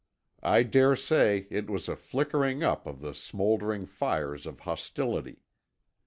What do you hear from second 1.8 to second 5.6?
a flickering up of the smoldering fires of hostility.